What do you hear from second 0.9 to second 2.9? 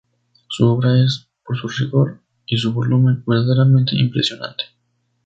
es, por su rigor y su